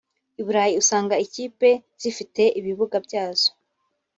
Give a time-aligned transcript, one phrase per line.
[0.39, 1.69] Iburayi usanga ikipe
[2.01, 3.49] zifite ibibuga byazo